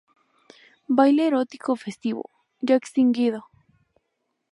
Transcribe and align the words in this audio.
Baile 0.99 1.27
erótico 1.31 1.75
festivo, 1.85 2.23
ya 2.67 2.75
extinguido. 2.81 3.41